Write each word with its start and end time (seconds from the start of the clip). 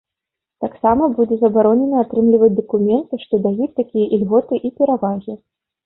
Таксама 0.63 1.09
будзе 1.19 1.35
забаронена 1.43 1.97
атрымліваць 2.05 2.51
дакументы, 2.63 3.23
што 3.27 3.33
даюць 3.47 3.71
такія 3.81 4.13
ільготы 4.21 4.55
і 4.69 4.77
перавагі. 4.83 5.43